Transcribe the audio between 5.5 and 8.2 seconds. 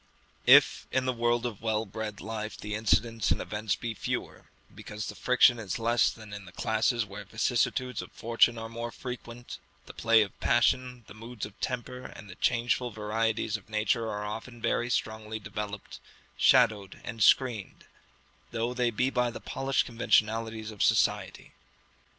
is less than in the classes where vicissitudes of